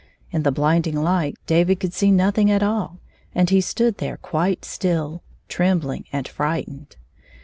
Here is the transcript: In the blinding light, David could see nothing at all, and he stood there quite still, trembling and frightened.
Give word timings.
In 0.31 0.41
the 0.41 0.51
blinding 0.51 0.95
light, 0.95 1.35
David 1.45 1.79
could 1.79 1.93
see 1.93 2.09
nothing 2.09 2.49
at 2.49 2.63
all, 2.63 2.97
and 3.35 3.51
he 3.51 3.61
stood 3.61 3.99
there 3.99 4.17
quite 4.17 4.65
still, 4.65 5.21
trembling 5.47 6.05
and 6.11 6.27
frightened. 6.27 6.95